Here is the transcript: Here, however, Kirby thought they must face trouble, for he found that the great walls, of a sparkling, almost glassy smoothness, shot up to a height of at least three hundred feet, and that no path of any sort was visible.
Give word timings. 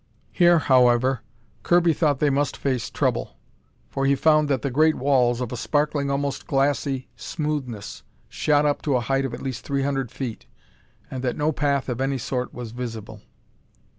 Here, 0.31 0.57
however, 0.57 1.21
Kirby 1.61 1.93
thought 1.93 2.17
they 2.17 2.31
must 2.31 2.57
face 2.57 2.89
trouble, 2.89 3.37
for 3.87 4.07
he 4.07 4.15
found 4.15 4.49
that 4.49 4.63
the 4.63 4.71
great 4.71 4.95
walls, 4.95 5.41
of 5.41 5.51
a 5.51 5.55
sparkling, 5.55 6.09
almost 6.09 6.47
glassy 6.47 7.07
smoothness, 7.15 8.01
shot 8.27 8.65
up 8.65 8.81
to 8.81 8.95
a 8.95 8.99
height 9.01 9.25
of 9.25 9.33
at 9.35 9.43
least 9.43 9.63
three 9.63 9.83
hundred 9.83 10.09
feet, 10.09 10.47
and 11.11 11.23
that 11.23 11.37
no 11.37 11.51
path 11.51 11.87
of 11.87 12.01
any 12.01 12.17
sort 12.17 12.51
was 12.51 12.71
visible. 12.71 13.21